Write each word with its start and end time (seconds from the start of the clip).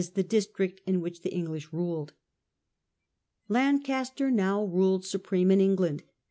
the 0.15 0.23
district 0.23 0.81
in 0.87 0.99
which 0.99 1.21
the 1.21 1.31
English 1.31 1.71
ruled). 1.71 2.11
Lancaster 3.47 4.31
now 4.31 4.63
ruled 4.63 5.05
supreme 5.05 5.51
in 5.51 5.61
England. 5.61 6.01